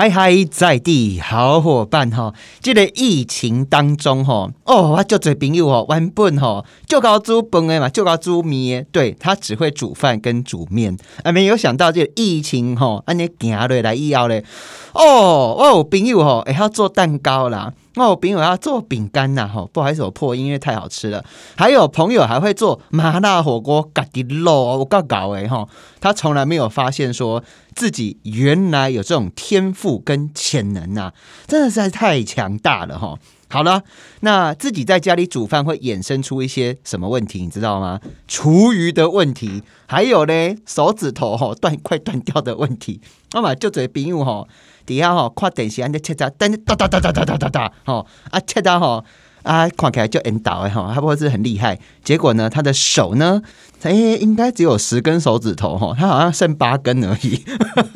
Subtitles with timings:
[0.00, 2.32] 嗨嗨，在地好伙伴哈！
[2.60, 14.44] 这个疫情当中哈，哦，我就做朋友哦，原本哈就搞煮饭的嘛，就搞煮面，对他只会煮饭跟煮面，啊，没有想到这个疫情哈，安尼行落来以后咧，
[14.92, 17.72] 哦，我有朋友吼，还要做蛋糕啦。
[18.06, 21.24] 我朋友要做饼干呐，哈，不好意思，我破音，因为太好吃了。
[21.56, 25.66] 还有朋友还会做麻辣火锅，嘎滴肉，我搞搞哎哈，
[26.00, 27.42] 他从来没有发现说
[27.74, 31.12] 自己原来有这种天赋跟潜能呐，
[31.46, 33.18] 真的是太强大了哈。
[33.50, 33.82] 好了，
[34.20, 37.98] 那自己在家里煮饭会衍生出一些什么问题，你知道吗？
[38.26, 43.00] 厨余的问题，还有呢，手指头哈断快断掉的问题。
[43.32, 44.46] 那么就嘴朋友哈。
[44.88, 49.04] 底下吼看电视安尼切杂，但是哒哒哒哒哒哒哒哒吼啊切到吼
[49.42, 51.78] 啊看起来就引导诶吼，他不是很厉害。
[52.02, 53.42] 结果呢，他的手呢，
[53.82, 57.44] 哎，应该只有十根手指头吼，他好像剩八根而已。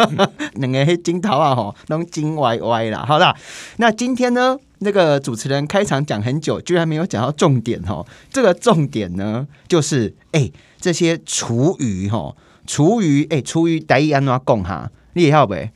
[0.60, 3.04] 两个黑金头啊吼，弄金歪歪啦。
[3.08, 3.34] 好啦，
[3.78, 8.06] 那今天呢，那个主持人开场讲很久，居然没有讲到重点吼。
[8.30, 14.90] 这个重点呢，就是哎，这些厨余吼，厨余哎，厨余第一安怎讲哈？
[15.14, 15.72] 你也好呗？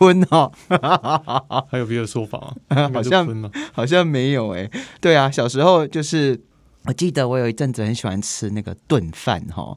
[0.00, 0.50] 喷哦，
[1.70, 2.90] 还有别的说法吗？
[2.92, 4.68] 好像好像没有哎。
[5.00, 6.40] 对啊，小时候就是
[6.86, 9.76] 我记得我有一阵子很喜欢吃那个炖饭哈，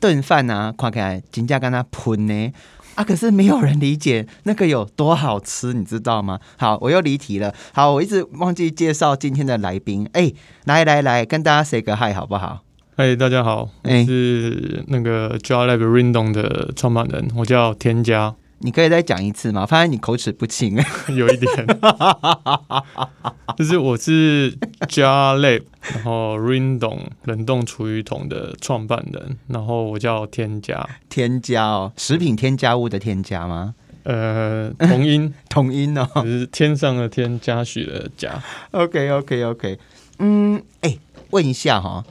[0.00, 2.52] 炖饭啊，看起来金价跟他喷呢
[2.96, 6.40] 啊，可是没有人理解那个有多好吃，你知道吗？
[6.56, 7.54] 好，我又离题了。
[7.72, 10.08] 好，我一直忘记介绍今天的来宾。
[10.14, 10.32] 哎，
[10.64, 12.64] 来来来，跟大家 say 个 hi 好不好？
[12.96, 18.34] 嗨，大家好，我是那个 Jalab Rindong 的创办人，我叫添加。
[18.64, 19.66] 你可以再讲一次吗？
[19.66, 20.82] 发现你口齿不清，
[21.14, 21.52] 有一点。
[23.58, 24.56] 就是我是
[24.88, 25.62] Jar Lab，
[25.92, 30.88] 然后 Rindong 冷冻厨余桶的创办人，然后我叫添加。
[31.10, 33.74] 添加哦，食品添加物的添加吗？
[34.04, 38.42] 呃，同音， 同音哦，就是天上的天，嘉许的嘉。
[38.70, 39.78] OK，OK，OK。
[40.20, 40.96] 嗯，哎，
[41.30, 42.02] 问一下哈，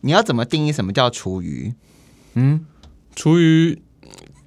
[0.00, 1.74] 你要怎么定义什么叫厨余？
[2.32, 2.64] 嗯，
[3.14, 3.82] 厨余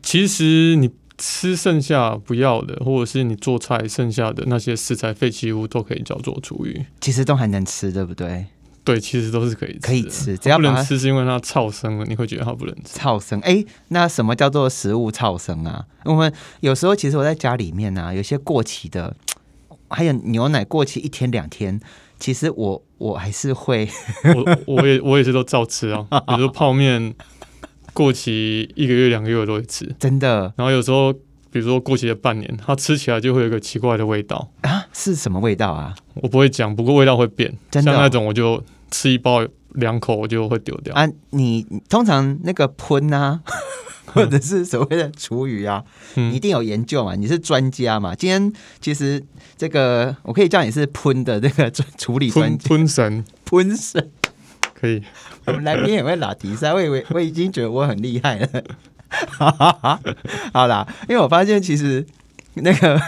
[0.02, 0.90] 其实你。
[1.26, 6.86] 吃剩下不要的，或者是你做菜剩下的那些食材废弃物，都可以叫做厨余。
[7.00, 8.46] 其实都还能吃，对不对？
[8.84, 13.00] 对，其实都是可以可以吃，只要不能吃是因为它超生了，你会觉得它不能吃。
[13.00, 15.86] 超生，哎，那什么叫做食物超生啊？
[16.04, 19.16] 我们有时候其实我在家里面啊，有些过期的，
[19.88, 21.80] 还有牛奶过期一天两天，
[22.20, 23.88] 其实我我还是会，
[24.36, 27.16] 我我也我也是都照吃啊， 比如泡面。
[27.94, 30.52] 过期一个月、两个月我都会吃，真的。
[30.58, 31.14] 然后有时候，
[31.52, 34.88] 比如说过期了半年，它吃起来就会有一个奇怪的味道啊！
[34.92, 35.96] 是什么味道啊？
[36.16, 37.56] 我不会讲，不过味道会变。
[37.72, 41.08] 像那种，我就吃一包两口，我就会丢掉啊。
[41.30, 43.42] 你通常那个喷啊，
[44.08, 45.84] 或者是所谓的厨余啊，
[46.16, 47.14] 你一定有研究嘛？
[47.16, 48.16] 你是专家嘛？
[48.16, 49.24] 今天其实
[49.56, 54.10] 这个我可以叫你是喷的这个 处理专喷神，喷神
[54.74, 55.04] 可以。
[55.46, 58.48] 我们来宾也会拉题赛，我以为我已经觉得我很厉害了。
[60.54, 62.06] 好啦，因为我发现其实
[62.56, 63.00] 那个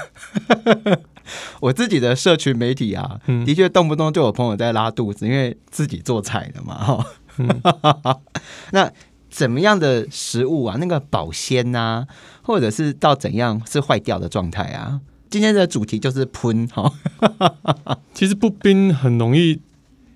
[1.60, 6.76] 我自己的社群媒体啊，的确动不动就有朋友在拉肚子，因为自己做菜的嘛。
[6.76, 8.20] 哈，
[8.72, 8.92] 那
[9.30, 10.78] 怎么样的食物啊？
[10.80, 12.06] 那个保鲜呐，
[12.44, 15.02] 或者是到怎样是坏掉的状态啊？
[15.30, 16.94] 今天的主题就是喷哈。
[18.14, 19.60] 其实不冰很容易。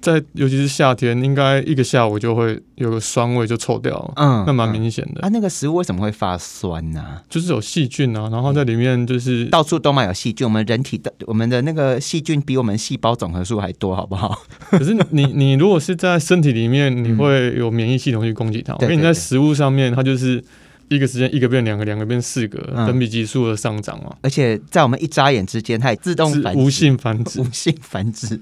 [0.01, 5.21] 在尤其是夏天，应该一个下午就会有个酸味就臭掉了，嗯，那蛮明显的。
[5.21, 7.21] 啊，那个食物为什么会发酸呢？
[7.29, 10.47] 就是有细菌啊，然后在里面就是到处都蛮有细菌。
[10.47, 14.41] 我们人体的我们的那个细菌比我们细胞总和数还多，好不好？
[14.71, 18.73] 可是你你如果是在身体里面，你会有免疫系统去攻击它。
[18.81, 20.41] 因为你在食物上面，它就是
[20.87, 22.57] 一个时间一个变两个，两个变四个，
[22.87, 24.15] 等比级数的上涨嘛。
[24.21, 28.39] 而且在我们一眨眼之间，它也自动无性繁殖， 无性繁殖。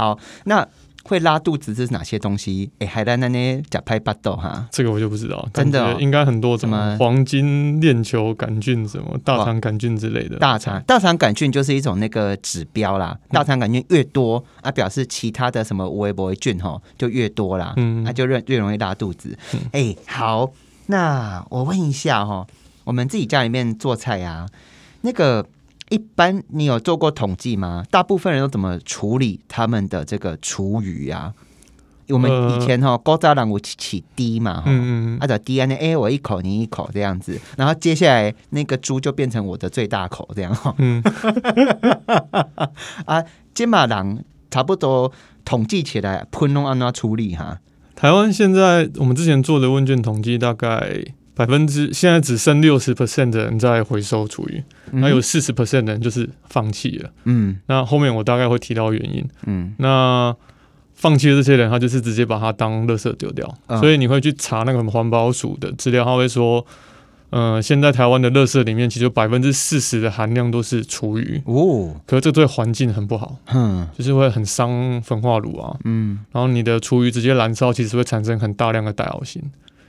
[0.00, 0.66] 好，那
[1.04, 2.70] 会拉肚子这是哪些东西？
[2.78, 6.96] 哎，海南那呢假拍巴豆哈，这个我就不知道，真的应该很多什么？
[6.98, 10.38] 黄金链球杆菌、什么大肠杆菌之类的。
[10.38, 10.82] 大肠。
[10.84, 19.38] 大肠杆菌就是一种那个指标啦，大肠杆菌越多啊，表示其他的什么微博菌哈就越多啦，嗯，那就越越容易拉肚子。
[19.72, 20.50] 哎，好，
[20.86, 22.46] 那我问一下哈，
[22.84, 24.48] 我们自己家里面做菜啊，
[25.02, 25.44] 那个。
[25.90, 27.84] 一般你有做过统计吗？
[27.90, 31.34] 大部分人都怎么处理他们的这个厨余啊？
[32.08, 41.00] 我们以前哈高渣狼我起起滴嘛，嗯嗯，按照 DNA，我一口你一口这样子，然后接下来那个猪就变成我的最大口这样哈，嗯，
[43.06, 43.22] 啊，
[43.54, 45.12] 金马狼差不多
[45.44, 47.60] 统计起来，喷弄安那处理哈？
[47.94, 51.04] 台湾现在我们之前做的问卷统计，大概
[51.34, 54.62] 百分之现在只剩六十 percent 的人在回收厨余，
[54.92, 57.10] 那有四十 percent 的人就是放弃了。
[57.24, 59.24] 嗯，那后面我大概会提到原因。
[59.46, 60.34] 嗯，那
[60.94, 63.54] 放弃的这些人，他就是直接把它当垃圾丢掉。
[63.80, 66.66] 所以你会去查那个环保署的资料，他会说，
[67.30, 71.40] 嗯，现在台湾的垃圾里面，其实百分之四十的含量都是厨余。
[71.46, 73.38] 哦，可是这对环境很不好。
[73.54, 75.74] 嗯，就是会很伤焚化炉啊。
[75.84, 79.42] 嗯，然后你的厨余直接燃烧，其实会产生很大量的代奥辛。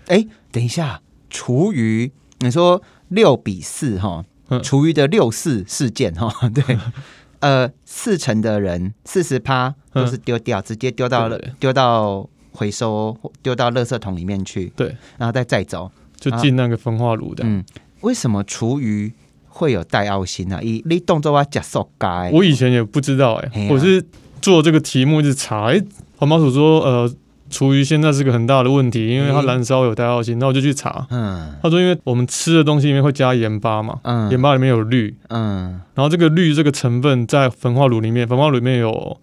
[0.08, 1.02] 哎，等一下。
[1.32, 2.12] 厨余，
[2.42, 4.24] 你说六比四哈，
[4.62, 6.78] 厨余的六四事件哈， 对，
[7.40, 15.90] 呃，四成的人四十趴都是丢掉，直接丢到了丢到回收丢到垃圾桶里面去，对，然后再再走，
[16.20, 17.44] 就进那个焚化炉的。
[17.48, 17.64] 嗯，
[18.02, 19.12] 为什么厨余
[19.48, 20.62] 会有带奥心啊？
[20.62, 24.06] 以你动作啊，假塑该，我以前也不知道哎，我是
[24.42, 25.82] 做这个题目是查，哎，
[26.18, 27.12] 环保署说呃。
[27.52, 30.40] 厨余现在是个很大的问题，因为它燃烧有带药性。
[30.40, 39.18] 那我就去查，嗯，他说因为我们吃的东西里面会加盐巴嘛，嗯，盐巴里面有氯，嗯，然后这个氯这个成分在焚化炉里面，焚化炉里面有，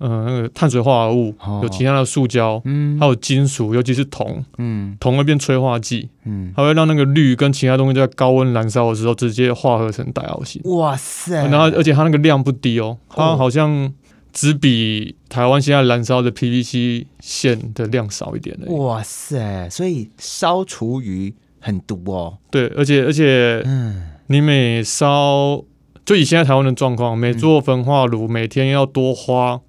[0.00, 10.62] 嗯，那个碳水化合物，有其他的塑胶，嗯，还有金属，尤其是铜，嗯，铜会变催化剂，嗯，它会让那个氯跟其他东西在高温燃烧的时候直接化合成带药性。
[10.64, 11.46] 哇塞！
[11.48, 13.92] 然后而且它那个量不低哦，它好像。
[14.32, 18.70] 只比台湾现在燃烧的 PVC 线的量少一点的。
[18.72, 19.68] 哇塞！
[19.70, 22.38] 所以烧厨余很毒哦。
[22.50, 25.64] 对，而且而且，嗯，你每烧，
[26.04, 29.60] 就以现在台湾的状况，每座焚化炉每天要多花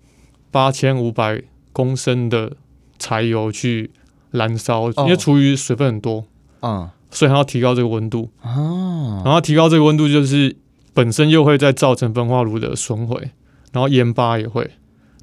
[0.51, 1.41] 八千五百
[1.73, 2.53] 公升的
[2.99, 3.91] 柴油去
[4.31, 6.25] 燃烧，因为厨余水分很多，
[6.61, 8.29] 嗯，所以它要提高这个温度。
[8.43, 10.55] 哦，然后提高这个温度，就是
[10.93, 13.31] 本身又会再造成焚化炉的损毁。
[13.71, 14.69] 然后盐巴也会，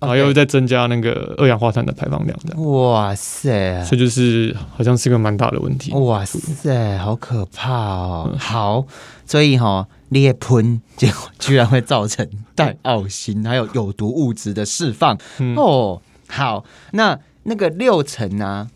[0.00, 2.56] 然后又再增加那个二氧化碳的排放量的。
[2.60, 3.84] 哇塞！
[3.88, 5.92] 这就是好像是个蛮大的问题。
[5.92, 8.36] 哇塞，好可怕哦！
[8.38, 8.86] 好，
[9.24, 15.18] 所以哈，裂喷结果居然会造成带奥辛，还有有毒物质的释放。
[15.56, 18.68] 哦，好，那那个六层呢？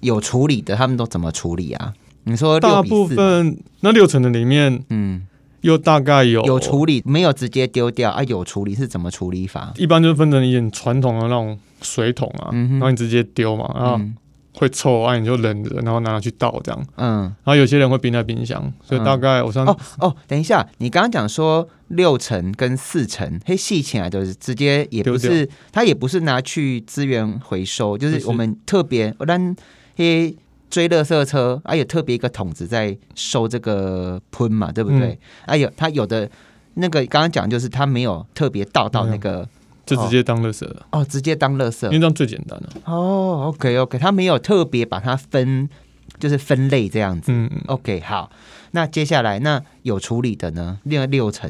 [0.00, 1.94] 有处理的，他们都怎么处理啊？
[2.24, 5.26] 你说大部分那六层的里面，嗯。
[5.64, 8.22] 又大概有有处理，没有直接丢掉啊？
[8.24, 9.72] 有处理是怎么处理法？
[9.76, 13.98] 一般就分成一点传统的那种水桶啊，然后你直接丢嘛，然后
[14.52, 16.86] 会臭啊，你就冷着，然后拿去倒这样。
[16.96, 29.56] 嗯，然后有些人会冰在冰箱，所以大概我算哦哦，等一下，你刚刚讲说六层跟四层，嘿细起来就是直接也不是，它也不是拿去资源回收，就是我们特别我让
[29.96, 30.36] 嘿。
[30.70, 35.18] 追垃圾车，啊，有特别一个桶子在收这个喷嘛，对不对？
[35.46, 36.28] 啊，有他有的
[36.74, 39.48] 那个刚刚讲就是他没有特别倒到那个，
[39.86, 42.68] 就直接当乐色哦，直接当垃圾，因为这样最简单了。
[42.86, 45.68] 哦，OK OK，他没有特别把它分，
[46.18, 47.30] 就是分类这样子。
[47.30, 48.30] 嗯嗯，OK，好，
[48.72, 50.80] 那接下来那有处理的呢？
[50.82, 51.48] 另外六层，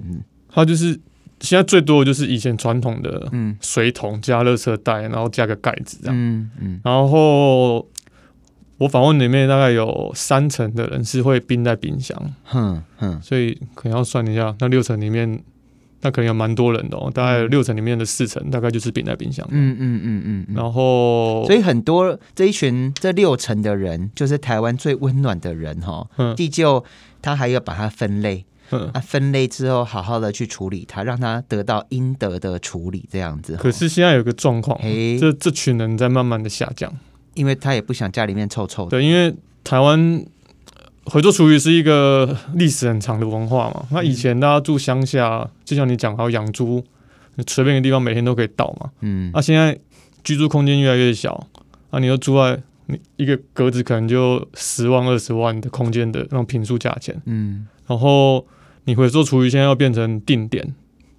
[0.51, 1.01] 它就是
[1.41, 6.15] 现在最多的就是以前传统的嗯水桶加垃圾袋，然后加个盖子这样。
[6.15, 7.89] 嗯嗯，然后。
[8.85, 12.15] 我访问里面大概有三成的人是会冰在冰箱，
[12.45, 15.43] 哼哼，所以可能要算一下，那六成里面，
[16.03, 26.85] 那可能有蛮多人的哦，大概六成里面的四成大概就是冰在冰箱，嗯嗯嗯嗯，然后所以很多这一群这六成的人就是台湾最温暖的人哈，地就
[27.23, 28.45] 他还要把它分类，
[29.03, 33.57] 分类之后好好的去处理它，让它得到应得的处理这样子。
[33.57, 34.79] 可是现在有个状况，
[35.19, 36.93] 这这群人在慢慢的下降。
[37.35, 38.91] 因为他也不想家里面臭臭的。
[38.91, 40.25] 对，因为台湾
[41.07, 43.87] 回做厨余是一个历史很长的文化嘛。
[43.91, 46.85] 那以前大家住乡下，就像你讲，还有养猪，
[47.47, 48.91] 随便一个地方每天都可以倒嘛。
[49.01, 49.31] 嗯。
[49.35, 49.79] 那现在
[50.23, 51.47] 居住空间越来越小，
[51.91, 57.21] 啊，你又住在你一个格子，可能就十万、二十万的空间的那种平数价钱。
[57.27, 57.67] 嗯。
[57.87, 58.47] 然后
[58.85, 60.75] 你回做厨余，现在要变成定点、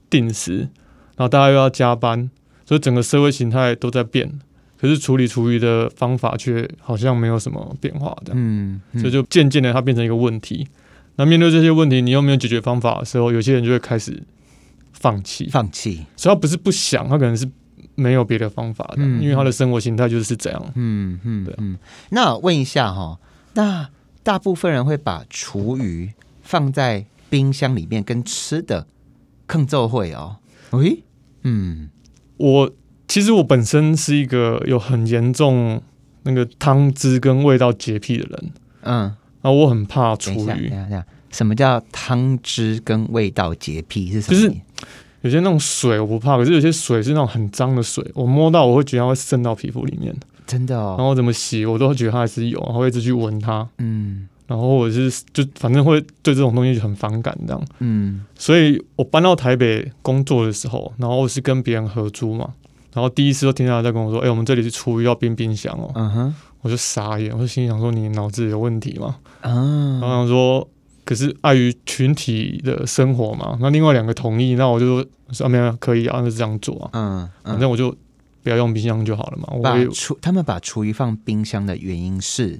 [0.10, 0.70] 定时，
[1.16, 2.30] 然后大家又要加班，
[2.66, 4.40] 所以整个社会形态都在变。
[4.78, 10.68] 可是处理厨余的方法却好像没有什么变化的，嗯，所以就渐渐的它变成一个问题。
[11.16, 14.22] 那面对这些问题，你又没有解决方法的时候，有些人就会开始
[14.92, 16.06] 放弃，放弃。
[16.18, 17.50] 所以他不是不想，他可能是
[17.96, 20.74] 没有别的方法的，因为他的生活形态就是这样。
[20.76, 21.78] 嗯嗯，对，嗯。
[22.10, 23.18] 那问一下哈，
[23.54, 23.90] 那
[24.24, 28.86] 大部分人会把厨余放在冰箱里面跟吃的
[29.46, 30.36] 更奏会哦？
[30.72, 31.02] 喂，
[31.44, 31.90] 嗯，
[32.38, 32.70] 我。
[33.16, 35.82] 其实我本身是一个有很严重
[36.24, 39.04] 那个汤汁跟味道洁癖的人，嗯，
[39.42, 40.70] 然后我很怕厨余。
[41.32, 44.12] 什么叫汤汁跟味道洁癖？
[44.12, 44.42] 是什么？
[44.42, 44.56] 就是
[45.22, 50.14] 有些那种水我不怕，可是有些水是那种很脏的水，我摸到我会觉得它会渗到皮肤里面。
[50.46, 50.96] 真的哦。
[50.98, 53.66] 然后怎么洗我都会觉得它还是有，然后一直去闻它。
[53.78, 54.28] 嗯。
[54.46, 57.66] 然后我是就反正会对这种东西很反感这样。
[57.80, 62.54] 嗯，所以我搬到台北工作的时候，然后我是跟别人合租嘛，
[62.96, 70.68] 然后第一次就听到他在跟我说：“哎，我们这里是厨余要冰冰箱哦。”嗯哼，我就傻眼，我就心想说：“你脑子有问题吗？”嗯，然后想说。
[71.08, 76.90] 可是碍于群体的生活嘛，那另外两个同意，那我就说没有可以啊，那就这样做啊。
[76.94, 77.96] 嗯，反正我就
[78.42, 79.48] 不要用冰箱就好了嘛。
[79.62, 82.60] 把厨他们把厨余放冰箱的原因是，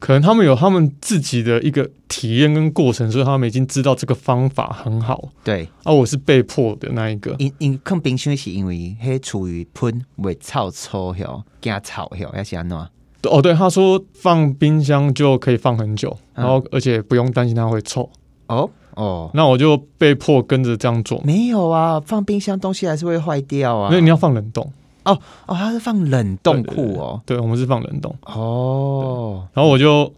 [0.00, 5.28] 可能他们有他们自己的一个体验跟过程，所以他们已经知道这个方法很好。
[5.44, 7.36] 对，啊我是被迫的那一个。
[7.38, 12.76] 因因看冰箱是因为黑处于喷会臭臭哟，加臭哟，要是安怎？
[13.24, 18.08] 哦，对，他说放冰箱就可以放很久，然后而且不用担心它会臭。
[18.46, 21.20] 哦哦，那我就被迫跟着这样做。
[21.22, 23.90] 没有啊，放冰箱东西还是会坏掉啊。
[23.90, 24.72] 因为你要放冷冻。
[25.04, 27.22] 哦哦，他是放冷冻库哦。
[27.26, 28.14] 对，我们是放冷冻。
[28.22, 29.48] 哦。
[29.54, 30.12] 然后我就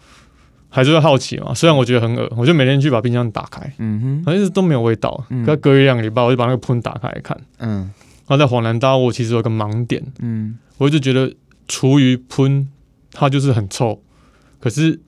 [0.69, 3.73] 还是会好奇嘛，虽然我觉得很恶我就每天去把冰箱打开。
[3.79, 4.23] 嗯哼。
[4.25, 5.25] 反正都没有味道。
[5.31, 5.45] 嗯。
[5.61, 7.39] 隔一两个礼拜，我就把那个喷打开来看。
[7.59, 7.91] 嗯。
[8.27, 10.03] 然后在恍然大悟，其实有个盲点。
[10.21, 10.59] 嗯。
[10.79, 11.35] 我一直觉得
[11.69, 12.69] 厨余喷。
[13.15, 14.01] 它就是很臭，
[14.59, 14.99] 可是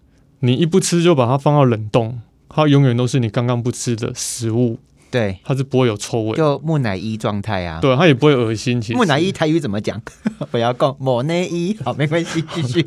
[0.41, 4.79] 你一不吃就把它放到冷冻，它永远都是你刚刚不吃的食物。
[5.15, 7.79] 对，它是不会有臭味，就木乃伊状态啊。
[7.81, 8.81] 对，它也不会恶心。
[8.81, 10.03] 其实木乃伊台语怎么讲？
[10.51, 12.83] 不要讲木乃伊，好，没关系，继续。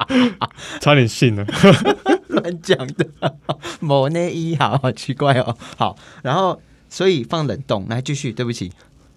[0.80, 1.44] 差点信了，
[2.28, 3.06] 乱讲的。
[3.80, 5.54] 木乃伊，好好奇怪哦。
[5.76, 8.32] 好，然后所以放冷冻，来继续。
[8.32, 8.72] 对不起，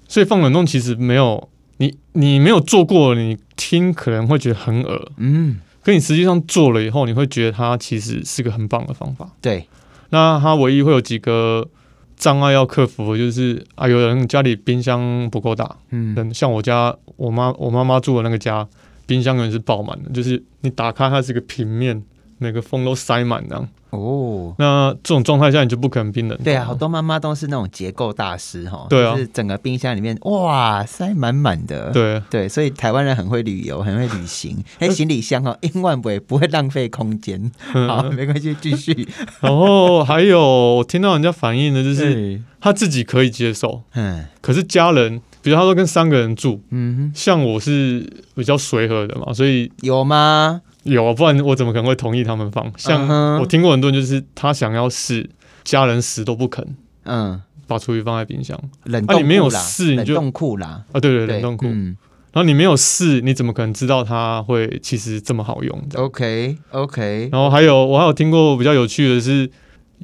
[0.09, 1.47] 所以放冷冻其实没有。
[1.77, 9.29] 你你没有做过，你听可能会觉得很恶嗯，可你实际上做了以后，你会觉得它其实是个很棒的方法。
[9.41, 9.67] 对，
[10.11, 11.67] 那它唯一会有几个
[12.15, 18.67] 障碍要克服，就是啊，有人家里冰箱不够大，嗯，像我家我妈我妈妈住的那个家，
[19.05, 22.01] 冰箱永远是爆满的，就是你打开它是个平面，
[22.37, 23.67] 每个缝都塞满这样。
[23.97, 26.37] 哦，那这种状态下你就不可能冰冷。
[26.43, 28.87] 对啊，好多妈妈都是那种结构大师哈。
[28.89, 31.91] 对啊，是整个冰箱里面哇塞满满的。
[31.91, 34.63] 对对，所以台湾人很会旅游，很会旅行。
[34.79, 37.51] 哎，行李箱哦，一万不不会浪费空间。
[37.57, 39.07] 好，没关系，继续。
[39.41, 40.41] 然后还有
[40.75, 50.61] 我听到人家反映的就是他自己可以接受，嗯，可是家人，比如他说跟三个人住，嗯，像我是比较随和的嘛，所以有吗？
[50.85, 52.71] 有啊，不然我怎么可能会同意他们放？
[52.77, 53.07] 像
[53.39, 55.27] 我听过很多人，就是他想要试，
[55.63, 56.63] 家人死都不肯。
[57.05, 59.21] 嗯，把厨余放在冰箱，冷冻库啦。
[59.21, 60.83] 你没有试，冷冻库啦。
[60.91, 61.65] 啊，对对，冷冻库。
[61.65, 61.95] 然
[62.33, 67.29] 后你没有试，你怎么可能知道它会其实这么好用？OK OK。
[67.31, 69.49] 然后还有，我还有听过比较有趣的是，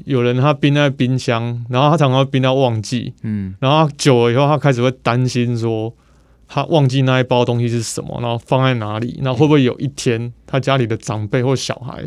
[0.06, 3.14] 有人他冰在冰箱，然后他常常冰到忘记。
[3.22, 3.54] 嗯。
[3.60, 5.94] 然后久了以后，他开始会担心说。
[6.54, 9.18] 他忘记那一包东西是什么，然后放在哪里？
[9.24, 12.04] 那会不会有一天他家里的长辈或小孩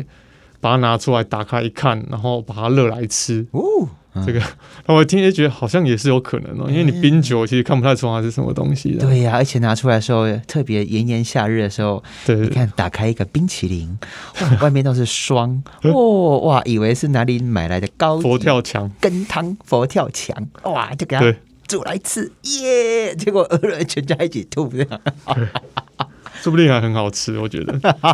[0.61, 3.47] 把它拿出来打开一看，然后把它热来吃？
[3.51, 3.89] 哦，
[4.23, 4.39] 这个
[4.85, 9.05] 那我听也觉得好像也是有可能哦，因为你冰酒其实看不太出来是什么东西的。
[9.05, 13.97] 对呀，而且拿出来的时候，特别炎炎夏日的时候，对，你看打开一个冰淇淋，
[14.61, 21.33] 外面都是霜， 哦哇，以为是哪里买来的高佛跳墙羹汤，佛跳墙，哇，就给他。
[21.67, 23.15] 煮来吃耶！
[23.15, 25.01] 结果饿了，全家一起吐，这样，
[26.41, 27.39] 说不定还很好吃。
[27.39, 27.73] 我觉得，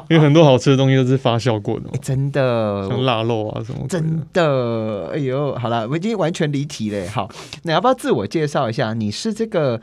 [0.09, 3.85] 因为很多好吃的东西都是发酵过的， 真的，像腊肉啊什么。
[3.89, 7.09] 真的，哎呦，好了，我已经完全离题了。
[7.09, 7.29] 好，
[7.63, 8.93] 那要不要自我介绍一下？
[8.93, 9.81] 你是这个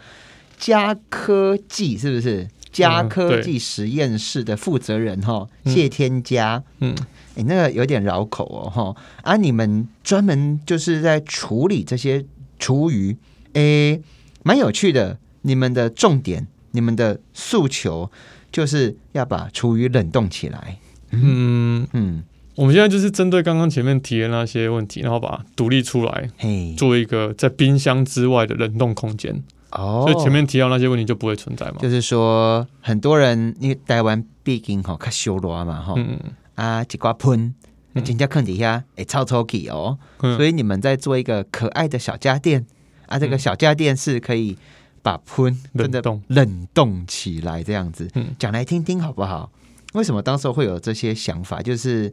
[0.57, 2.49] 加科技是不是？
[2.71, 6.63] 加科技实验室的负责人哈，谢天加。
[6.81, 6.95] 嗯，
[7.35, 8.95] 你那个有点绕口哦哈。
[9.23, 12.25] 啊，你们专门就是在处理这些
[12.59, 13.17] 厨余。
[13.55, 14.01] 诶，
[14.43, 15.19] 蛮有趣的。
[15.43, 18.11] 你们的重点，你们的诉求，
[18.51, 20.79] 就是要把厨余冷冻起来。
[21.11, 22.25] 嗯嗯，
[22.57, 29.43] 我们现在就是针对刚刚前面提的那些问题，然后把它独立出来，嘿，做一个在冰箱之外的冷冻空间。
[29.71, 31.77] 哦，所以前面提到那些问题就不会存在嘛？
[31.81, 36.19] 就是说，很多人因为台湾毕竟哈较修罗嘛吼，嗯
[36.57, 37.55] 啊，一挂喷，
[37.93, 42.67] 那人家坑底下诶臭臭气哦，所以你们在做一个可爱的小家电。
[43.09, 44.57] 啊，这个小家电是可以
[45.03, 46.23] 把喷冷冻。
[46.29, 48.09] 冷冻起来，这样子。
[48.39, 49.51] 讲来听听好不好？
[49.95, 51.63] 为什么当时会有这些想法？
[51.63, 52.13] 就是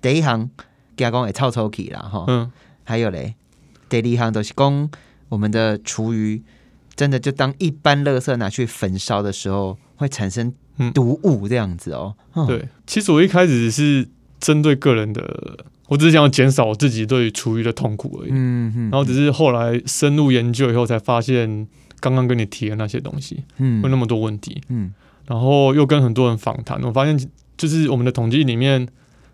[0.00, 0.50] 第一行
[0.96, 2.50] 加工也超抽起啦，哈，嗯，
[2.84, 3.36] 还有嘞，
[3.88, 4.90] 第二行都是供
[5.28, 6.42] 我们的厨余，
[6.96, 10.52] 真的就当一般垃圾拿去焚烧的时候，会产生
[10.92, 12.16] 毒物这样子哦。
[12.48, 14.08] 对，其实我一开始是
[14.42, 15.64] 针对个人的。
[15.88, 18.30] 我只是想要减少我自己对厨余的痛苦而已。
[18.32, 18.90] 嗯嗯。
[18.90, 21.66] 然后只是后来深入研究以后，才发现
[22.00, 24.60] 刚刚跟你提的那些东西，嗯，有那么多问题。
[24.68, 24.92] 嗯。
[25.26, 27.18] 然后又跟很多人访谈，我发现
[27.56, 28.86] 就是我们的统计里面，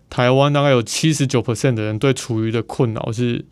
[0.09, 3.43] 台湾大概有七十九 percent 的人对厨余的困扰是。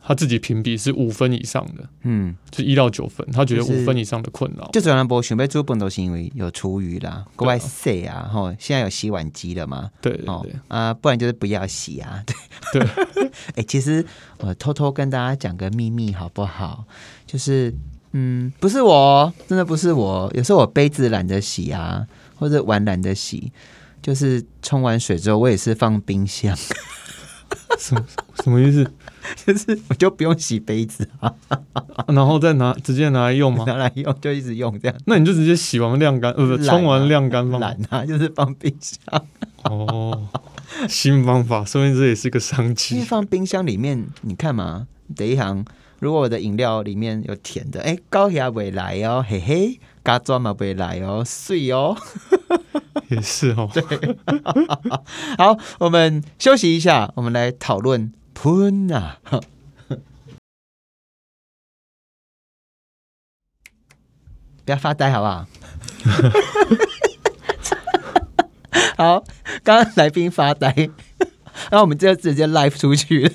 [0.00, 4.68] 他自己评比是五分以上的，嗯，就一到九分，他觉得五分以上的困扰。
[4.72, 12.24] 就主要不想被做本都是因为有厨余啦，国外洗啊，哈，现在有洗碗机了嘛，对对对，啊，不然就是不要洗啊，
[12.72, 12.80] 对
[13.14, 13.30] 对。
[13.56, 14.04] 哎， 其实
[14.38, 16.86] 我偷偷跟大家讲个秘密好不好？
[17.26, 17.74] 就是，
[18.12, 23.52] 嗯，不是我，真的不是我，有时候我杯子懒得洗啊，或者碗懒得洗，
[24.00, 26.56] 就是冲完水之后，我也是放冰箱。
[27.78, 28.04] 什么
[28.42, 28.90] 什么意思？
[29.46, 31.32] 就是我就不用洗杯子啊，
[32.08, 33.64] 然后再拿直接拿来用吗？
[33.66, 34.96] 拿来用就一直用这样。
[35.06, 37.60] 那你就直接洗完晾干，呃，不，冲完晾干放。
[37.60, 39.26] 懒啊，就是放冰箱。
[39.64, 40.28] 哦，
[40.88, 42.94] 新方法，说明这也是个商机。
[42.94, 45.64] 因为放冰箱里面，你看嘛，第一行，
[45.98, 51.96] 如果我的饮料里面有甜的，哎，高压未来哦，嘿嘿，加砖嘛未来哦，碎哦。
[53.10, 53.68] 也是哦。
[53.72, 53.82] 对。
[55.38, 58.12] 好，我们休息一下，我们来讨论。
[58.40, 59.16] 喷呐！
[64.64, 65.44] 不要发呆，好不好？
[68.96, 69.24] 好，
[69.64, 70.90] 刚刚来宾发呆，
[71.72, 73.32] 那我们就直接 live 出去了。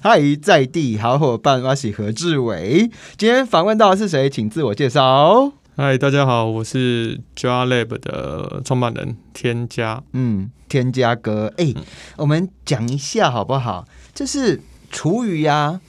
[0.00, 2.90] 嗨，在地好伙伴，我是何志伟。
[3.16, 4.28] 今天访问到的是谁？
[4.28, 5.52] 请自我介绍。
[5.80, 10.02] 嗨，大家好，我是 Jar Lab 的创办人添加。
[10.12, 11.72] 嗯，添加哥，哎，
[12.16, 13.86] 我们讲一下好不好？
[14.12, 15.80] 就是厨余呀，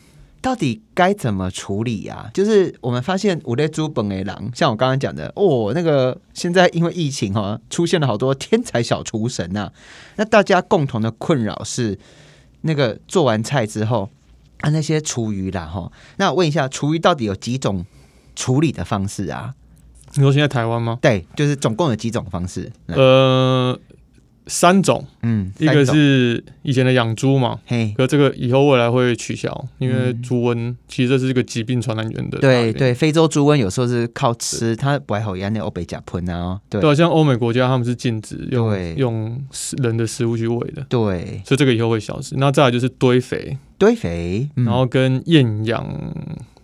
[0.43, 2.29] 到底该怎么处理呀？
[2.35, 9.71] 就是我们发现五类猪本诶狼，像我刚刚讲的，哦，那个现在因为疫情哈，出现了好多天才小厨神呐。
[10.17, 11.97] 那大家共同的困扰是，
[12.61, 14.07] 那个做完菜之后
[14.59, 15.91] 啊，那些厨余啦哈。
[16.17, 17.83] 那我问一下，厨余到底有几种
[18.35, 19.55] 处理的方式啊？
[20.15, 20.97] 你说现在台湾吗？
[21.01, 22.71] 对，就是总共有几种方式？
[22.87, 23.77] 呃，
[24.47, 25.05] 三种。
[25.21, 32.39] 嗯，一个是以前的养猪嘛，嘿，可这个以后未来会取消，因为猪瘟其实这是一个疾病传染源的。
[32.39, 36.59] 对对，非洲猪瘟有时候是靠吃，它不爱好一样那欧北甲喷啊。
[36.69, 39.45] 对，像欧美国家他们是禁止用用
[39.77, 40.83] 人的食物去喂的。
[40.89, 42.35] 对，所以这个以后会消失。
[42.37, 45.85] 那再来就是堆肥，堆肥，然后跟厌氧。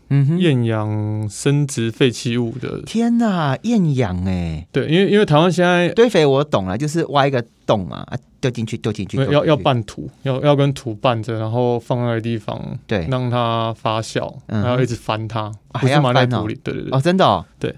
[0.09, 2.81] 嗯，厌氧生殖废弃物的。
[2.83, 17.75] 天哪，厌氧哎，对，因为因为台湾现在堆肥我懂了，就是挖一个洞嘛，啊，丢进去，丢进去，要要拌土，要要跟土拌着，然后放那个地方，对，让它发酵，然后一直翻它，还是埋在土里，对对对，哦，真的，哦，对。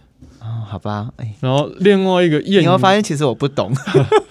[0.58, 3.72] 哦，好吧，哎，然后另外一个厌，你会发现其实我不懂，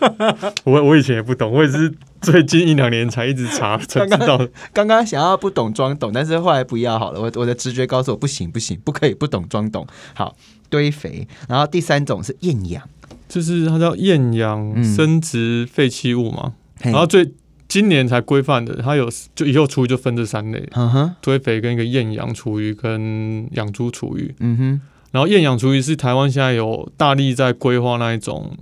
[0.65, 4.41] 我我以前也不懂，我也是最近一两年才一直查才知道。
[4.73, 9.87] 刚刚想要不懂装懂，但是后来不要好了，我我的直觉告诉我不行不行，不可以不懂装懂。
[10.15, 10.37] 好，
[10.69, 12.83] 堆肥，然后第三种是厌氧，
[13.29, 17.33] 就是它叫厌氧生殖废弃物嘛，然后最
[17.69, 24.81] 今年才规范的，它有就以后厨余就分这三类，嗯哼，堆肥跟一个厌氧厨余跟养猪厨余，嗯哼。
[25.11, 28.57] 然后厌氧处理是台湾现在有大力在规划那一种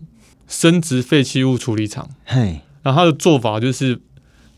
[0.47, 4.01] 生殖废弃物处理厂，嘿，然后它的做法就是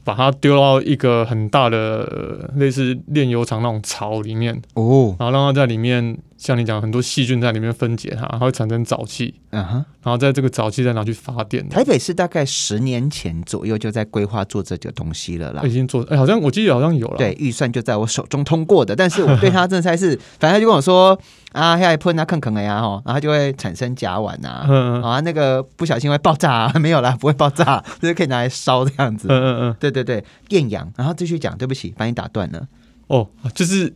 [0.05, 6.19] 把它丢到一个很大的类似炼油厂那种槽里面，哦，然后让它在里面。
[6.37, 9.73] 像你讲，很多细菌在里面分解它，它会产生沼气，嗯哼，
[10.03, 11.67] 然后在这个沼气再拿去发电。
[11.69, 21.19] 台北市大概十年前左右就在规划做这个东西了啦，已经做，哎，好像我记得好像有了，对，预算就在我手中通过的，但是我对他这才是， 反正他就跟我说
[21.53, 24.67] 啊，下一喷啊，坑坑的呀，哈，然后就会产生甲烷呐，
[25.03, 32.69] 啊，那个不小心会爆炸，没有啦，不会爆炸， 就是可以拿来烧这样子，嗯嗯嗯，对对对，电氧，然后继续讲，对不起，把你打断了，
[33.07, 33.95] 哦，就是。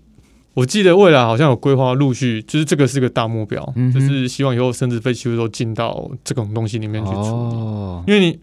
[0.55, 8.13] 我记得未来好像有规划，陆续就是这个是个大目标，就是希望以后甚至废弃物都进到这种东西里面去处理。
[8.13, 8.39] 因为你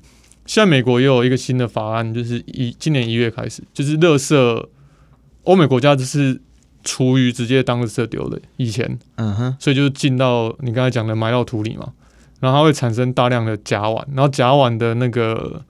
[0.46, 4.66] 现在美国也有一个新的法案，就是一今年一月开始，就是垃圾，
[5.44, 6.40] 欧美国家就是
[6.84, 11.92] 厨余直接当垃圾丢的，以前，嗯哼，所以就进到你刚才讲的埋到土里嘛，
[12.40, 15.62] 然后它会产生大量的甲烷，然后甲烷的那个。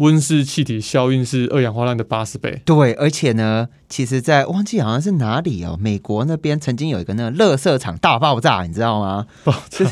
[0.00, 2.62] 温室气体效应是二氧化碳的八十倍。
[2.64, 9.26] 对，而且呢，其实，在忘记好像是哪里哦，美国那边曾经有一个那个垃圾场大爆炸，你知道吗？
[9.44, 9.84] 爆炸，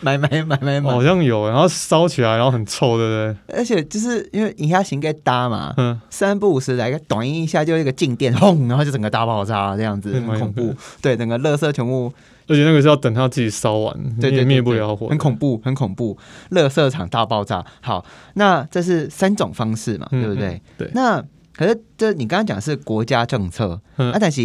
[0.00, 3.56] 买买买买买，好像有，然后烧起来，然后很臭，对不对？
[3.58, 10.72] 而且就是因为营下型该搭嘛，嗯，三不五十来个短音一下，就一个静电，轰，然后就整个大爆炸，这样子很恐怖。
[11.02, 12.12] 对，整个垃圾全部。
[12.48, 16.16] 而且那个是要等它自己烧完，对对，灭不了火，很恐怖，很恐怖。
[16.50, 17.64] 垃圾场大爆炸。
[17.80, 18.04] 好，
[18.34, 20.62] 那这是三种方式嘛，对不对？
[20.78, 20.90] 对。
[20.94, 21.22] 那
[21.54, 24.42] 可是这你刚刚讲是国家政策，啊，但是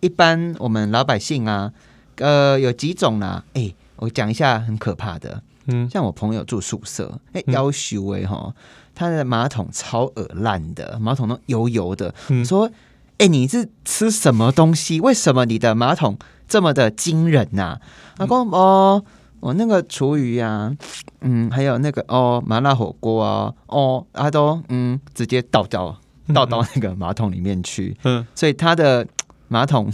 [0.00, 1.72] 一般我们老百姓啊，
[2.16, 3.44] 呃，有几种呢？
[3.54, 8.52] 哎，我讲一下很可怕的，嗯，像我朋友住宿舍，哎，要修哎哈，
[8.94, 12.14] 他的马桶超恶烂的，马桶都油油的。
[12.30, 12.70] 嗯说，
[13.18, 15.00] 哎，你是吃什么东西？
[15.00, 17.78] 为什么你的马桶这么的惊人呐？
[18.16, 19.04] 他说，哦，
[19.40, 20.74] 我那个厨余呀，
[21.20, 25.98] 嗯，还有那个哦，麻辣火锅啊，哦，他都嗯，直接倒掉。
[26.32, 29.06] 倒到那个马桶里面去，嗯，所以他的
[29.48, 29.92] 马桶，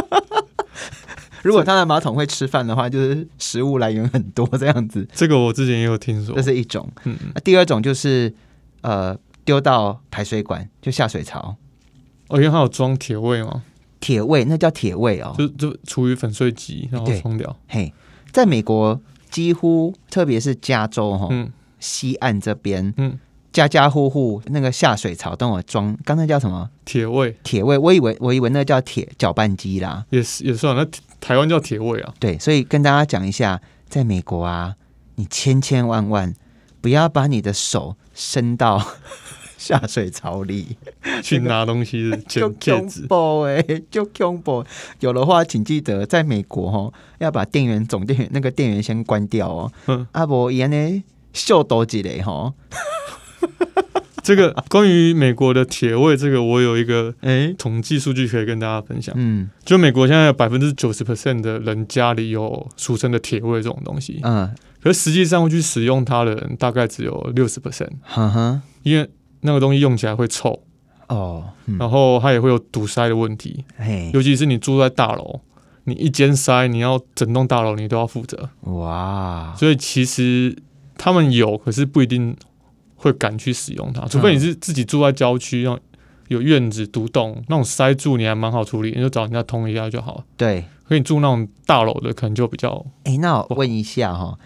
[1.42, 5.08] 如果他的马桶会吃饭的话，就是食物来源很多这样子。
[5.14, 6.86] 这个我之前也有听说，这是一种。
[7.04, 8.34] 嗯，那第二种就是
[8.82, 11.56] 呃，丢到排水管就下水槽。
[12.28, 13.62] 哦，因为它有装铁位吗？
[14.02, 17.56] 铁位那叫铁位哦，就就处于粉碎机，然后冲掉。
[17.68, 17.94] 嘿，
[18.32, 21.28] 在美国几乎特别是加州哈，
[21.78, 23.18] 西岸这边，嗯。
[23.52, 26.70] 家家户户那个下水槽都有装，刚才叫什么？
[26.86, 27.76] 铁位，铁位。
[27.76, 30.06] 我以为我以为那叫铁搅拌机啦。
[30.08, 30.82] 也是也算，那
[31.20, 32.14] 台湾叫铁位啊。
[32.18, 33.60] 对，所以跟大家讲一下，
[33.90, 34.74] 在美国啊，
[35.16, 36.34] 你千千万万
[36.80, 38.82] 不要把你的手伸到
[39.62, 40.76] 下水槽里
[41.22, 44.64] 去拿东西， 就恐怖哎， 就恐怖。
[44.98, 49.72] 有的话，请记得在美国哦，要把电源总电源那个电源先关掉哦。
[49.86, 52.52] 嗯，阿伯伊呢，秀多几嘞哈。
[54.24, 59.12] 这个关于美国的铁位，这个我有一个诶统计数据可以跟大家分享。
[59.18, 64.20] 嗯，就美国现在有百分之九十 percent 的人家里有俗称的铁位这种东西。
[64.22, 64.48] 嗯，
[64.80, 67.90] 可是实际上会去使用它的人大概只有六十 percent。
[68.02, 69.10] 哈哈，因为
[69.42, 70.62] 那个东西用起来会臭
[71.08, 71.44] 哦，
[71.78, 73.64] 然后它也会有堵塞的问题。
[74.12, 75.40] 尤其是你住在大楼，
[75.84, 78.50] 你一间塞，你要整栋大楼你都要负责。
[78.62, 80.56] 哇，所以其实
[80.96, 82.36] 他们有，可是不一定。
[82.94, 85.76] 会敢去使用它，除非你是自己住在郊区，让
[86.28, 90.22] 有院子独栋那种塞住，你还蛮好处理，你就找人家通一下就好。
[90.36, 92.86] 对，可以住那种大楼的，可能就比较……
[93.02, 94.38] 哎，那我问一下哈，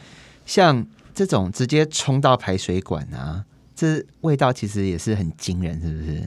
[0.46, 3.44] 像这种直接冲到排水管啊，
[3.76, 6.26] 这味道其实也是很惊人，是不是？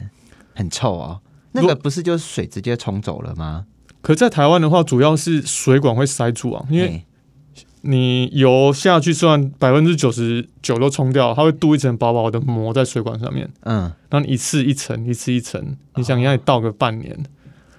[0.54, 1.20] 很臭哦。
[1.52, 3.66] 那个不是就是水直接冲走了吗？
[4.02, 7.04] 可在台湾的话，主要是水管会塞住啊，因为。
[7.82, 13.50] 你油下去，虽然百分之九十九都冲掉，它会镀一层薄薄的膜在水管上面。
[13.62, 17.18] 嗯，然后一次一层，一次一层，你想让你倒个半年，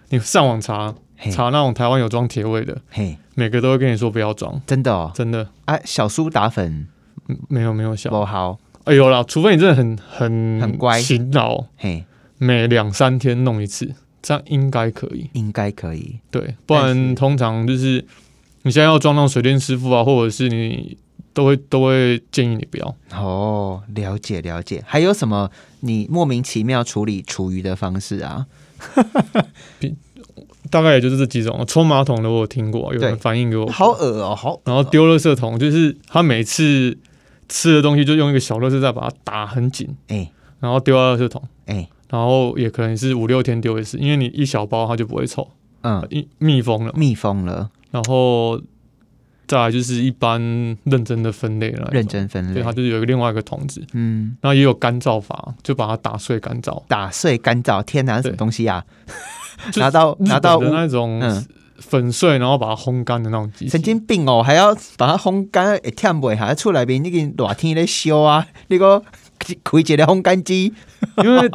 [0.08, 0.94] 你上网查
[1.30, 5.46] 查那种台湾有装铁味的，嘿，每个都会跟你说不要装，真的哦，真的。
[5.66, 6.88] 哎，小苏打粉，
[7.50, 8.58] 没有没有小，不好。
[8.84, 12.04] 哎呦啦，除非你真的很很很乖勤劳，嘿，
[12.38, 16.18] 每两三天弄一次，这样应该可以，应该可以。
[16.30, 18.04] 对，不然通常就是。
[18.62, 20.94] 你现在要装那种水电师傅啊，或者是你
[21.32, 22.94] 都会都会建议你不要。
[23.14, 24.84] 哦，了解了解。
[24.86, 28.44] 还有什么你莫名其妙处理厨余的方式啊？
[30.68, 31.64] 大概也就是这几种。
[31.66, 33.66] 冲马桶的我有听过，有人反映给我。
[33.68, 34.60] 好恶哦，好。
[34.66, 36.98] 然后丢垃圾桶，就是他每次
[37.50, 45.50] 吃的东西就用一个小垃圾袋把它打很紧，哎，然后丢到垃圾桶，哎，然后也可能是五六天丢一次，因为你一小包它就不会臭，
[45.82, 47.68] 嗯，一密封了，密封了。
[47.90, 48.58] 然后
[49.48, 50.40] 再来就是一般
[50.84, 58.84] 认真的分类了，认真分类，对，它就是有一个另外一个桶子，嗯，然后也有干燥法，就把它打碎干燥，打碎干燥，天哪，什么东西啊？
[59.76, 61.20] 拿到拿到那种
[61.80, 69.02] 粉碎，然后把它烘干的那种机神经病哦，还要把它烘干，一天不还出来边那个热天在烧啊，那个
[69.38, 70.72] 开一个烘干机，
[71.24, 71.50] 因为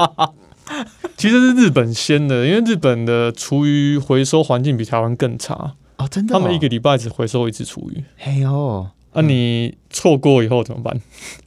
[1.16, 5.76] 其实是日本先的，因为日本的厨余回收环境比台湾更差。
[5.98, 8.04] 哦，真的，他们一个礼拜只回收一次厨余。
[8.18, 11.00] 嘿呦，那你错过以后怎么办？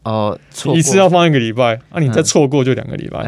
[0.04, 0.38] 哦，
[0.74, 3.22] 一次要放一个礼拜，啊，你再错过就两个礼拜。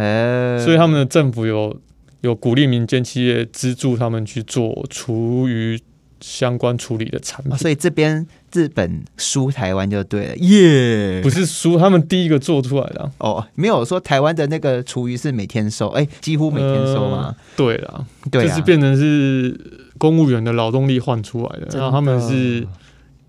[0.64, 1.76] 所以他们的政府有
[2.20, 5.80] 有鼓励民间企业资助他们去做厨余
[6.20, 7.56] 相关处理的产品。
[7.56, 11.20] 所以这边日本输台湾就对了，耶！
[11.22, 13.10] 不是输，他们第一个做出来的。
[13.18, 17.34] 哦，没有说台湾的那个厨余是每天收，哎，几乎每天收吗？
[17.56, 19.78] 对了，就是变成是。
[20.00, 22.66] 公务员的劳动力换出来的，然后他们是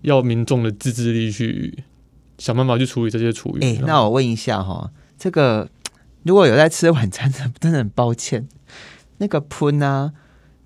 [0.00, 1.84] 要民众的自制力去
[2.38, 3.62] 想办法去处理这些厨余。
[3.62, 5.68] 哎，那我问一下哈，这个
[6.24, 8.48] 如果有在吃晚餐的， 真的很抱歉，
[9.18, 10.12] 那个喷啊，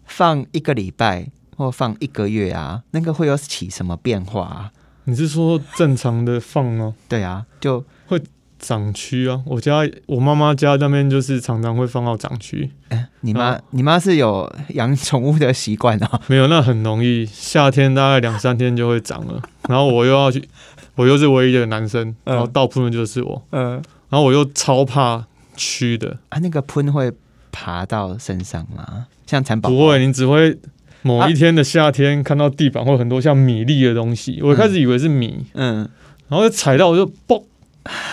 [0.05, 4.73] 放一个礼拜或放一个月啊，那个会有起什么变化啊？
[5.05, 6.95] 你是说正常的放吗？
[7.09, 8.23] 对啊，就会。
[8.59, 12.67] 长蛆啊，我家我妈妈家那边就是常常会放到长蛆。
[12.89, 16.21] 哎，你妈你妈是有养宠物的习惯啊？
[16.27, 19.43] 没有，那很容易，夏天大概两三天就会长了。
[19.69, 20.43] 然后我又要去，
[20.95, 23.47] 我又是唯一的男生，然后倒喷的就是我。
[23.51, 23.73] 嗯，
[24.09, 26.19] 然后我又超怕蛆的。
[26.29, 27.13] 啊，那个喷会
[27.51, 29.07] 爬到身上吗？
[29.27, 30.57] 像蚕宝不会，你只会
[31.03, 35.89] 某一天的夏天，看到地板会很多像米粒的东西，我一开始以为是米，嗯，
[36.29, 37.43] 然后就踩到我就嘣，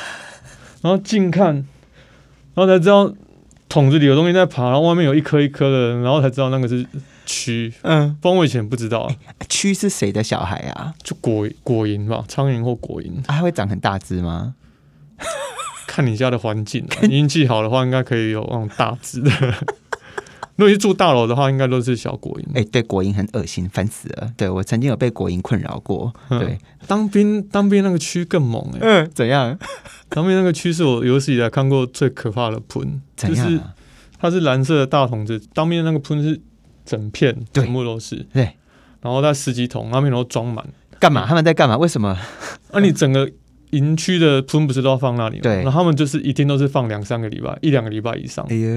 [0.82, 1.66] 然后近看，然
[2.56, 3.14] 后才知道
[3.70, 6.86] 桶子里有东西在爬，然后外面有一颗一颗的，然后才知道那个是
[7.26, 9.12] 蛆，嗯，不然我以前不知道，
[9.48, 10.94] 蛆是谁的小孩啊？
[11.04, 14.56] 就果果蝇吧，苍蝇或果蝇，它会长很大只吗？
[15.88, 19.32] 看你家的环境，运气好的话，应该可以有那种大只的。
[20.56, 22.46] 如果是住大楼的话，应该都是小果蝇。
[22.54, 24.32] 哎，对，果蝇很恶心，烦死了。
[24.38, 26.14] 对我曾经有被果蝇困扰过。
[26.30, 28.80] 对，当兵当兵那个区更猛哎。
[28.80, 29.58] 嗯，怎样？
[30.10, 33.02] 当兵那个区是我有史以来看过最可怕的喷。
[33.18, 33.60] 就是
[34.20, 36.40] 它是蓝色的大桶子，当兵的那个喷是
[36.86, 38.18] 整片全部都是。
[38.32, 38.52] 对。
[39.02, 40.64] 然后在十几桶，那边都装满。
[41.00, 41.26] 干嘛？
[41.26, 41.76] 他们在干嘛？
[41.78, 42.16] 为什么？
[42.72, 43.28] 那你整个。
[43.74, 45.42] 营区的喷不是都要放那里吗？
[45.44, 48.46] 对，那他们就是一定都是放两三个礼拜，一两个礼拜以上。
[48.50, 48.70] 哎呦，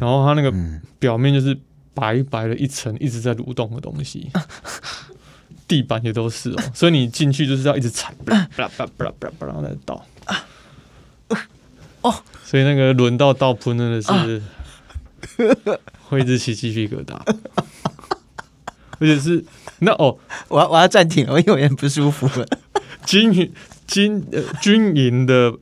[0.00, 0.52] 然后它那个
[0.98, 1.56] 表面就是
[1.94, 4.30] 白白的一层一直在蠕动的东西，
[5.68, 10.04] 地板也都是哦，所以你进去就是要一直踩， 不啦不啦不啦不啦再倒。
[12.00, 12.14] 哦，
[12.44, 14.42] 所以那个轮到倒喷真的是
[16.08, 17.14] 会一直起鸡皮疙瘩，
[18.98, 19.44] 而且是
[19.78, 20.18] 那哦，
[20.48, 22.46] 我要我要暂停了，我有点不舒服了，
[23.04, 23.52] 金鱼。
[23.92, 25.52] 军呃军营的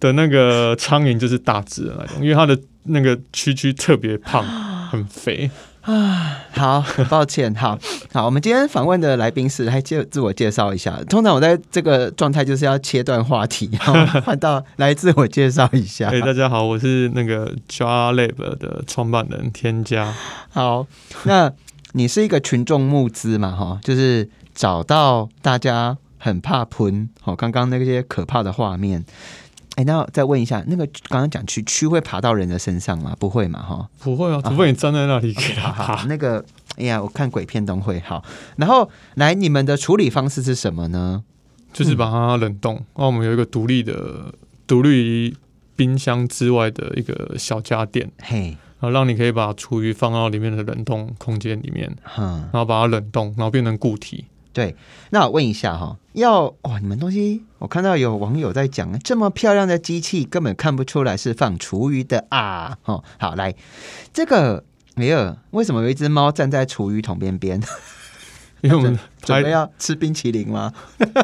[0.00, 4.44] 的那个苍蝇就是大只的那种，因为它的那个区区特别胖，
[4.90, 5.48] 很肥
[5.82, 6.38] 啊。
[6.50, 7.78] 好，很抱歉，好
[8.12, 11.00] 好，我们今天访问的来宾是来介自我介绍一下。
[11.08, 16.08] 通常我在这个状态就是要切断话题，然后换到来自我介绍一下。
[16.12, 20.12] 哎，大家好，我是那个 Jar Lab 的创办人添加。
[20.50, 20.86] 好，
[21.24, 21.52] 那
[21.92, 23.52] 你是一个群众募资嘛？
[23.52, 25.96] 哈，就是找到大家。
[26.24, 29.04] 很怕喷，好，刚刚那些可怕的画面，
[29.74, 33.16] 哎，那再问一下，那个刚刚讲蛆蛆会爬到人的身上吗？
[33.18, 36.04] 不会嘛，哈，不会啊，除非你站在那里给它爬。
[36.04, 36.44] 那个，
[36.76, 38.22] 哎呀，我看鬼片都会好。
[38.54, 41.24] 然后来，你们的处理方式是什么呢？
[41.72, 42.80] 就是把它冷冻。
[42.94, 44.32] 那我们有一个独立的、
[44.68, 45.36] 独立于
[45.74, 54.26] 冰箱之外的一个小家电，嘿，然后让你可以把厨余放到里面的冷冻空间里面，然后把它冷冻，然后变成固体。
[54.52, 54.76] 对，
[55.10, 62.76] 那我问一下哈，要哇，你们东西我看到有网友在讲，这么漂亮的机器根本看不出来是放厨余的啊！
[62.84, 63.54] 哦，好来，
[64.12, 64.62] 这个
[64.94, 67.58] 没有，为什么有一只猫站在厨余桶边边？
[68.60, 70.70] 因为我们准备要吃冰淇淋吗？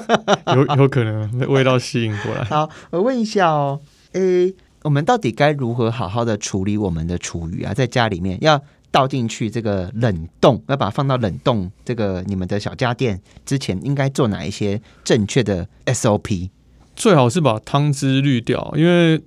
[0.56, 2.42] 有有可能被味道吸引过来。
[2.44, 3.80] 好，我问一下哦，
[4.12, 7.74] 诶，我们到底该如何好好的处理我们的厨余啊？
[7.74, 8.62] 在家里面要。
[8.90, 16.50] 倒进去这个冷冻，要把它放到冷冻这个你们的小家电之前，应该做哪一些正确的 SOP？
[16.96, 19.20] 最好是把汤汁滤掉，因为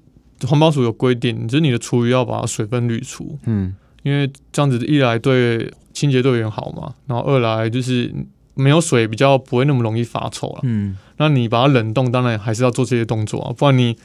[0.47, 3.37] 环保署有规定，就是你的厨余要把水分滤除。
[3.45, 8.13] 嗯，因为这样子一来对清洁队员好嘛，然后二来就是
[8.55, 10.59] 没有水比较不会那么容易发臭了。
[10.63, 13.95] 嗯，那你把它冷冻，当然还是要做这些动作啊，不然你。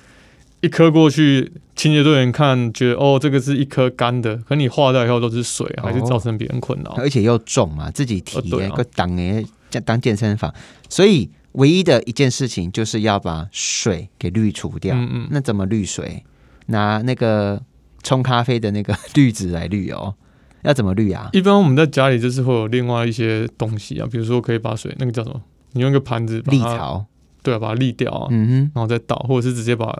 [0.63, 9.47] 一颗过去，清洁队员看觉得哦，这个是一颗干的，可你化掉以后都是水，还是造成别人困扰，而且又重嘛，自己提一个当诶，
[9.85, 10.53] 当健身房，
[10.89, 14.97] 所以唯一的一件事情就是要把水给滤除掉。
[14.97, 16.25] 嗯嗯，那怎么滤水？
[16.67, 17.63] 拿那个
[18.03, 20.15] 冲咖啡的那个滤纸来滤哦。
[20.63, 21.29] 要怎么滤啊？
[21.33, 25.41] 一般我们在家里就是会有另外一些东西啊，比如说可以把水那个叫什么？
[25.73, 27.05] 你用一个盘子沥槽，
[27.43, 29.97] 对啊，把它沥掉啊，嗯哼，然后再倒，或者是直接把。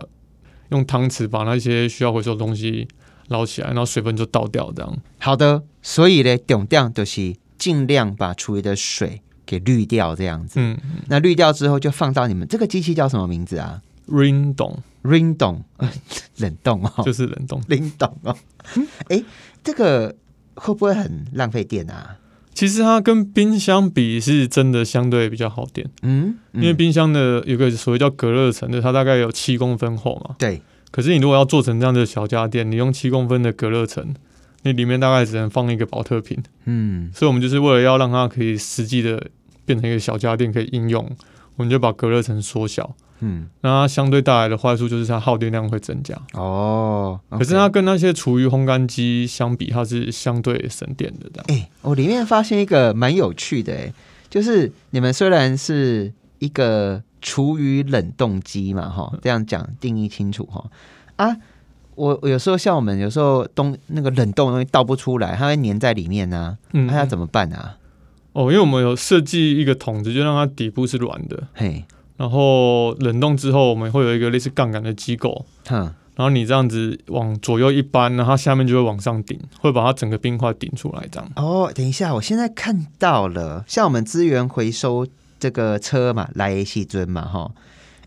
[0.69, 2.87] 用汤匙把那些需要回收的东西
[3.29, 4.97] 捞起来，然后水分就倒掉，这样。
[5.19, 10.59] 好的，所以呢，重点就是尽量把厨余的水给滤掉，这样子。
[10.59, 10.77] 嗯，
[11.07, 13.81] 那滤掉之后就放到你们这个机器叫什么名字啊
[14.55, 15.63] 冻，Rain 冻，
[16.37, 18.35] 冷冻哦，就是冷冻， 冷冻哦。
[19.09, 19.23] 哎，
[19.63, 20.15] 这个
[20.55, 22.17] 会不会很浪费电啊？
[22.57, 30.59] 其实它跟冰箱比是真的相对比较好点，嗯，因为冰箱的有个所谓叫隔热层的，它大概有七公分厚嘛，对。
[30.89, 34.03] 可是你如果要做成这样的小家电，你用七公分的隔热层，
[34.63, 37.11] 你里面大概只能放一个保特瓶，嗯。
[37.13, 39.23] 所以我们就是为了要让它可以实际的
[39.63, 41.07] 变成一个小家电可以应用，
[41.57, 42.95] 我们就把隔热层缩小。
[43.19, 47.19] 嗯，那它相对带来的坏处就是它耗电量会增加哦。
[47.31, 51.43] 可是它跟那些厨余烘干机相比，它是相对省电的。
[51.47, 53.93] 哎，我里面发现一个蛮有趣的，哎，
[54.29, 60.63] 就是你们虽然是一个厨余冷冻机嘛，哈，这样讲定义清楚哈。
[61.15, 61.35] 啊，
[61.95, 67.77] 我有时候像我们有时候东那个冷冻东西倒不出来，它会粘在里面呢，嗯，它要怎么办啊？
[68.33, 71.83] 哦，因为我们有设计一个桶子，就让它底部是软的，嘿。
[72.17, 75.81] 然后冷冻之后，我们会有一个类似杠杆的机构，嗯，
[76.15, 81.31] 然后你这样子往左右一搬，然后它下面就会往上顶，会把它整个冰块顶出来，这样。
[81.35, 85.05] 哦，等一下，我现在看到了，像我们资源回收
[85.39, 87.51] 这个车嘛，来西尊嘛，哈。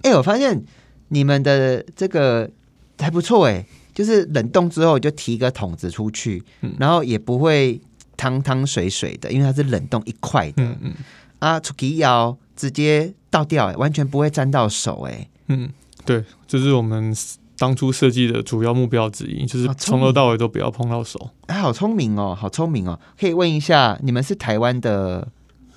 [0.02, 0.60] 哎，我发现
[1.08, 2.50] 你们的这个
[2.98, 6.42] 还不错哎，就是冷冻之后就提个桶子出去，
[6.78, 7.80] 然后也不会
[8.16, 10.64] 汤汤水水的，因为它是冷冻一块的。
[10.64, 10.94] 嗯嗯。
[11.38, 15.26] 啊，出去要直接倒掉，哎，完全不会沾到手，哎。
[15.48, 15.70] 嗯，
[16.04, 17.16] 对，这是我们
[17.56, 21.30] 当初设计的主要目标之一，就是从头到尾都不要碰到手。
[21.46, 23.00] 哎，好聪明哦，好聪明哦！
[23.18, 25.26] 可以问一下，你们是台湾的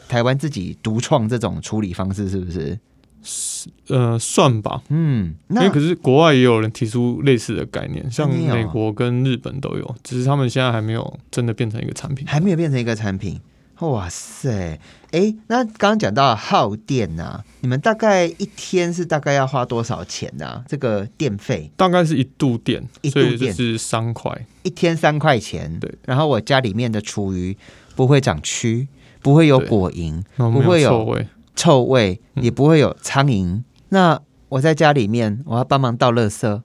[0.09, 2.77] 台湾自己独创这种处理方式，是不是？
[3.25, 13.39] 是呃，算吧，嗯，因为可是国外也有人提出类似的概念，像美国跟日本都有，只是他们现在还没有真的变成一个产品，还没有变成一个产品。
[13.79, 14.79] 哇塞，
[15.11, 20.63] 哎，那刚刚讲到耗电呐，你们大概一天是大概要花多少钱呢？
[20.67, 25.79] 这个电费大概是一度电，一度电是三块，一天三块钱。
[25.79, 27.57] 对，然后我家里面的厨余
[27.95, 28.87] 不会长蛆，
[29.21, 31.27] 不会有果蝇，不会有臭味。
[31.55, 33.61] 臭味也不会有苍蝇。
[33.89, 36.61] 那我在家里面，我要帮忙倒垃圾。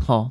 [0.00, 0.30] 好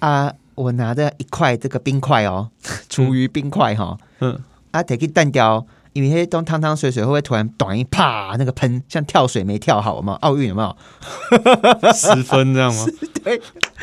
[0.00, 2.50] 啊，我拿着一块这个冰块哦，
[2.90, 3.96] 厨余冰块哈。
[4.20, 4.38] 嗯
[4.70, 10.14] 啊，得去淡掉，因为东汤汤水水会不会突然短一啪那个喷，像跳水没跳好吗？
[10.20, 10.76] 奥运有没有
[11.92, 12.86] 十分这样吗？
[13.24, 13.40] 对，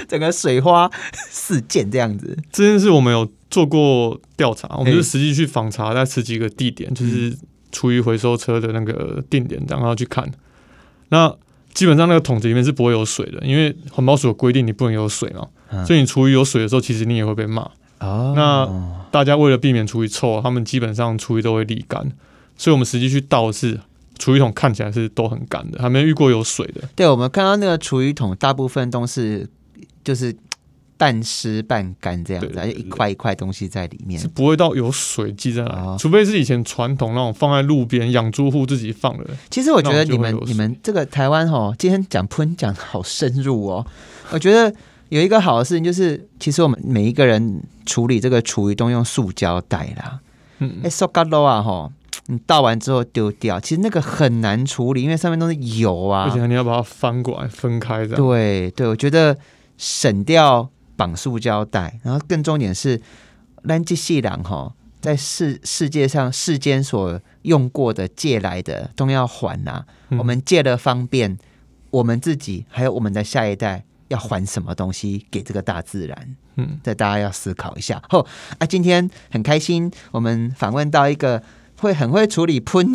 [0.08, 2.38] 整个水花四溅这样子。
[2.52, 7.38] 这件事我们有做过调查，我们就实际去访查在十几个地点，就是。
[7.69, 10.26] 厨余回收车的那个定点，然后去看。
[11.10, 11.32] 那
[11.73, 15.45] 基本上那个桶子里面是不会有水的，因为环保署有规定你不能有水嘛。
[15.86, 17.69] 所以你厨余有水的时候，其实你也会被骂。
[17.99, 18.33] 哦。
[18.36, 22.12] 那大家为了避免厨余臭，他们基本上厨余都会沥干。
[22.57, 23.79] 所以我们实际去倒是
[24.17, 26.81] 厨余桶看起来是都很干的，还没遇过有水的。
[26.95, 29.47] 对，我们看到那个厨余桶大部分都是
[30.03, 30.36] 就是。
[30.99, 39.27] 半湿半干这样子，就一块一块东西在里面，是不会到有水积在来，除非是以前传统那种放在路边养猪户自己放的。
[39.51, 43.86] 其实我觉得你们你们这个台湾哈，今天讲喷讲好深入哦。
[44.31, 44.73] 我觉得
[45.10, 50.20] 有一个好的事情就是，其实我们每一个人处理这个厨余都用塑胶袋啦。
[50.60, 51.91] 嗯，哎，塑胶袋啊哈，
[52.28, 58.15] 你倒完之后丢掉，其实那个很难处理，因为上面都是油啊，而且你要把它翻过来分开的。
[58.15, 59.38] 对对，我觉得
[59.78, 60.70] 省掉。
[60.98, 63.00] 绑塑胶袋，然后更重点是，
[63.65, 69.86] 垃圾细囊哈，在世世界上世间所用过的借来的都要还呐。
[70.17, 71.38] 我们借了方便，
[71.91, 76.36] 我们自己还有我们的下一代要还什么东西给这个大自然？
[76.56, 78.02] 嗯，这大家要思考一下。
[78.10, 78.26] 后
[78.58, 81.41] 啊，今天很开心，我们访问到一个。
[81.80, 82.91] 会很会处理喷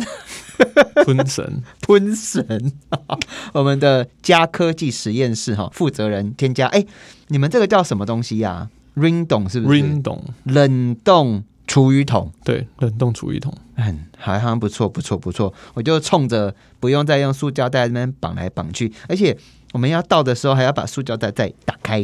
[1.05, 2.73] 喷 神喷神，
[3.55, 6.85] 我们的加科技实验室哈负责人添加哎，
[7.29, 15.53] 你们这个叫什么东西呀？Ring 董是不是？Ring 董冷冻厨余桶，对，冷冻厨余桶，嗯，好像不错，不错，不错。
[15.75, 19.37] 我就冲着不用再用塑胶袋那边绑来绑去，而且
[19.73, 22.01] 我们要倒的时候还要把塑胶袋再打开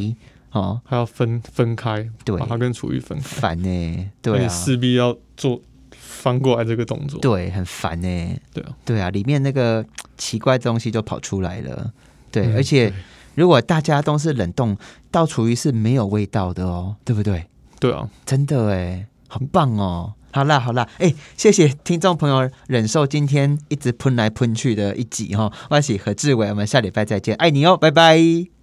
[0.51, 5.61] 哦，还要分分开，对，把它跟厨余分开，烦呢，对啊，势必要做。
[5.91, 8.37] 翻过来这个动作，对，很烦呢。
[8.53, 9.85] 对啊，对啊，里面那个
[10.17, 11.93] 奇怪的东西就跑出来了。
[12.29, 12.91] 对，而且
[13.35, 14.75] 如果大家都是冷冻，
[15.11, 17.47] 倒厨余是没有味道的哦，对不对？
[17.79, 20.13] 对啊，真的哎，很棒哦。
[20.31, 25.51] 好啦，好啦，哎，谢谢听众朋友忍受今天一直喷来喷去的一集哈。
[25.69, 28.58] 我是何志伟，我们下礼拜再见，爱你哦，拜拜。